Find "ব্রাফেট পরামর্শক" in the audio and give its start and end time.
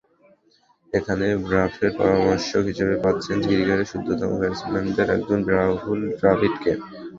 1.43-2.63